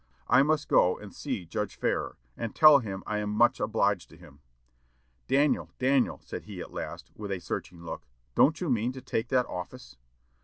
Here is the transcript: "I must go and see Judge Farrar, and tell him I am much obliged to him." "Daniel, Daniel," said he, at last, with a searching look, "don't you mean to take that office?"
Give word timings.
"I 0.27 0.41
must 0.41 0.67
go 0.67 0.97
and 0.97 1.13
see 1.13 1.45
Judge 1.45 1.75
Farrar, 1.75 2.17
and 2.35 2.55
tell 2.55 2.79
him 2.79 3.03
I 3.05 3.19
am 3.19 3.29
much 3.29 3.59
obliged 3.59 4.09
to 4.09 4.17
him." 4.17 4.39
"Daniel, 5.27 5.69
Daniel," 5.77 6.19
said 6.23 6.45
he, 6.45 6.59
at 6.59 6.73
last, 6.73 7.11
with 7.15 7.31
a 7.31 7.37
searching 7.37 7.83
look, 7.83 8.07
"don't 8.33 8.59
you 8.59 8.71
mean 8.71 8.93
to 8.93 9.01
take 9.03 9.27
that 9.27 9.45
office?" 9.45 9.97